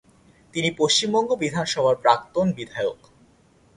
তিনি 0.53 0.69
পশ্চিমবঙ্গ 0.77 1.29
বিধানসভার 1.43 1.95
প্রাক্তন 1.95 2.47
বিধায়ক। 2.57 2.99